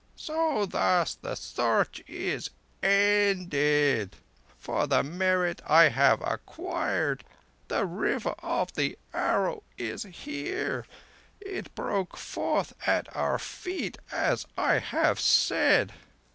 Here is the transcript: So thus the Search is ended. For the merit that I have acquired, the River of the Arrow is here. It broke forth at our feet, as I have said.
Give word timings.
So 0.15 0.65
thus 0.65 1.13
the 1.13 1.35
Search 1.35 2.03
is 2.07 2.49
ended. 2.81 4.15
For 4.57 4.87
the 4.87 5.03
merit 5.03 5.57
that 5.57 5.71
I 5.71 5.89
have 5.89 6.21
acquired, 6.23 7.23
the 7.67 7.85
River 7.85 8.33
of 8.41 8.73
the 8.73 8.97
Arrow 9.13 9.61
is 9.77 10.01
here. 10.01 10.87
It 11.39 11.75
broke 11.75 12.17
forth 12.17 12.73
at 12.87 13.15
our 13.15 13.37
feet, 13.37 13.99
as 14.11 14.47
I 14.57 14.79
have 14.79 15.19
said. 15.19 15.93